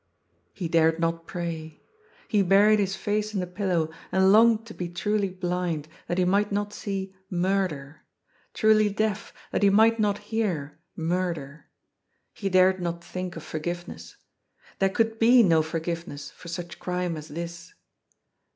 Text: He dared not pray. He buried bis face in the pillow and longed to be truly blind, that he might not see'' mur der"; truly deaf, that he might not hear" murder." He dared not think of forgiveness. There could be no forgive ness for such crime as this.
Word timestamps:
He 0.55 0.67
dared 0.67 0.97
not 0.97 1.27
pray. 1.27 1.83
He 2.27 2.41
buried 2.41 2.77
bis 2.77 2.95
face 2.95 3.35
in 3.35 3.39
the 3.39 3.45
pillow 3.45 3.91
and 4.11 4.31
longed 4.31 4.65
to 4.65 4.73
be 4.73 4.89
truly 4.89 5.29
blind, 5.29 5.87
that 6.07 6.17
he 6.17 6.25
might 6.25 6.51
not 6.51 6.73
see'' 6.73 7.15
mur 7.43 7.67
der"; 7.67 8.01
truly 8.55 8.89
deaf, 8.89 9.31
that 9.51 9.61
he 9.61 9.69
might 9.69 9.99
not 9.99 10.17
hear" 10.17 10.79
murder." 10.95 11.67
He 12.33 12.49
dared 12.49 12.81
not 12.81 13.03
think 13.03 13.35
of 13.35 13.43
forgiveness. 13.43 14.15
There 14.79 14.89
could 14.89 15.19
be 15.19 15.43
no 15.43 15.61
forgive 15.61 16.07
ness 16.07 16.31
for 16.31 16.47
such 16.47 16.79
crime 16.79 17.15
as 17.15 17.27
this. 17.27 17.75